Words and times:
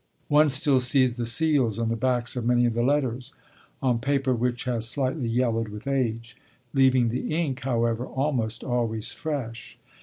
One 0.29 0.49
still 0.49 0.79
sees 0.79 1.15
the 1.15 1.27
seals 1.27 1.77
on 1.77 1.89
the 1.89 1.95
backs 1.95 2.35
of 2.35 2.43
many 2.43 2.65
of 2.65 2.73
the 2.73 2.81
letters, 2.81 3.35
on 3.83 3.99
paper 3.99 4.33
which 4.33 4.63
has 4.63 4.89
slightly 4.89 5.29
yellowed 5.29 5.67
with 5.67 5.85
age, 5.85 6.35
leaving 6.73 7.09
the 7.09 7.31
ink, 7.35 7.59
however, 7.59 8.07
almost 8.07 8.63
always 8.63 9.11
fresh. 9.11 9.77